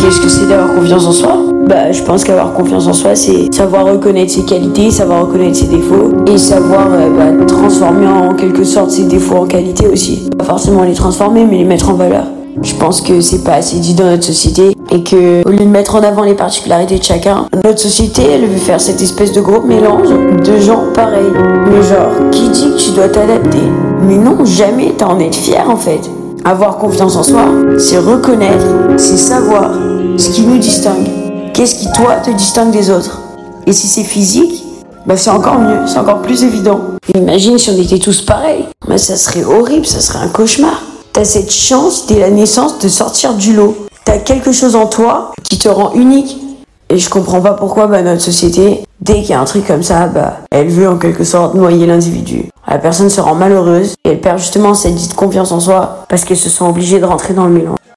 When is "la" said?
42.18-42.30, 52.70-52.76